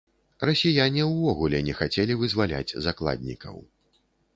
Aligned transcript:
Расіяне 0.49 1.03
ўвогуле 1.11 1.61
не 1.69 1.77
хацелі 1.83 2.13
вызваляць 2.25 2.77
закладнікаў. 2.91 3.67